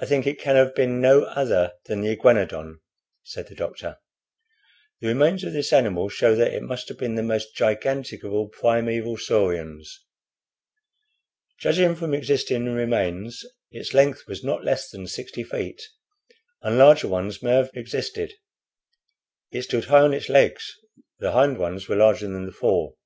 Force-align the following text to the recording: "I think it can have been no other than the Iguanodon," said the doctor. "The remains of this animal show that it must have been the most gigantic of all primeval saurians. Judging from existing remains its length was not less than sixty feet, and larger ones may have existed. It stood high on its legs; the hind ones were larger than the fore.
"I 0.00 0.06
think 0.06 0.26
it 0.26 0.40
can 0.40 0.56
have 0.56 0.74
been 0.74 1.00
no 1.00 1.22
other 1.22 1.74
than 1.84 2.00
the 2.00 2.08
Iguanodon," 2.10 2.80
said 3.22 3.46
the 3.46 3.54
doctor. 3.54 3.98
"The 5.00 5.06
remains 5.06 5.44
of 5.44 5.52
this 5.52 5.72
animal 5.72 6.08
show 6.08 6.34
that 6.34 6.52
it 6.52 6.64
must 6.64 6.88
have 6.88 6.98
been 6.98 7.14
the 7.14 7.22
most 7.22 7.54
gigantic 7.54 8.24
of 8.24 8.32
all 8.32 8.48
primeval 8.48 9.16
saurians. 9.16 10.04
Judging 11.60 11.94
from 11.94 12.14
existing 12.14 12.64
remains 12.64 13.44
its 13.70 13.94
length 13.94 14.24
was 14.26 14.42
not 14.42 14.64
less 14.64 14.90
than 14.90 15.06
sixty 15.06 15.44
feet, 15.44 15.80
and 16.62 16.76
larger 16.76 17.06
ones 17.06 17.40
may 17.44 17.52
have 17.52 17.70
existed. 17.74 18.34
It 19.52 19.62
stood 19.62 19.84
high 19.84 20.00
on 20.00 20.14
its 20.14 20.28
legs; 20.28 20.74
the 21.20 21.30
hind 21.30 21.58
ones 21.58 21.86
were 21.88 21.94
larger 21.94 22.26
than 22.26 22.44
the 22.46 22.50
fore. 22.50 22.96